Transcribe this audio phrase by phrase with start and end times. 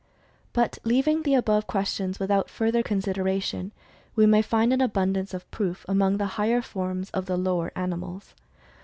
[0.51, 3.71] But, leaving the above questions without further consideration,
[4.15, 8.33] we may find an abundance of proof among the higher forms of the "lower animals."